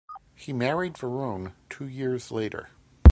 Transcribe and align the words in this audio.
He 0.33 0.51
married 0.51 0.95
Verrone 0.95 1.53
two 1.69 1.87
years 1.87 2.31
later. 2.31 2.71